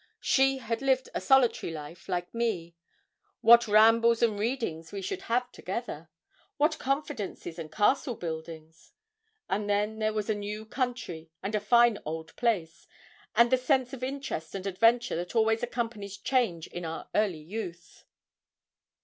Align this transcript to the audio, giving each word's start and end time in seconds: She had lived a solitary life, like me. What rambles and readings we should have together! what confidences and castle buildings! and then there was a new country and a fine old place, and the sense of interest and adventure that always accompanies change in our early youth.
She 0.23 0.57
had 0.57 0.81
lived 0.81 1.09
a 1.13 1.21
solitary 1.21 1.71
life, 1.71 2.09
like 2.09 2.33
me. 2.33 2.75
What 3.41 3.67
rambles 3.67 4.23
and 4.23 4.39
readings 4.39 4.91
we 4.91 4.99
should 4.99 5.21
have 5.29 5.51
together! 5.51 6.09
what 6.57 6.79
confidences 6.79 7.59
and 7.59 7.71
castle 7.71 8.15
buildings! 8.15 8.93
and 9.47 9.69
then 9.69 9.99
there 9.99 10.11
was 10.11 10.27
a 10.27 10.33
new 10.33 10.65
country 10.65 11.29
and 11.43 11.53
a 11.53 11.59
fine 11.59 11.99
old 12.03 12.35
place, 12.35 12.87
and 13.35 13.51
the 13.51 13.59
sense 13.59 13.93
of 13.93 14.03
interest 14.03 14.55
and 14.55 14.65
adventure 14.65 15.15
that 15.17 15.35
always 15.35 15.61
accompanies 15.61 16.17
change 16.17 16.65
in 16.65 16.83
our 16.83 17.07
early 17.13 17.37
youth. 17.43 18.03